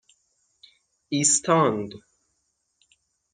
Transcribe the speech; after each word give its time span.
ایستاند 1.09 1.91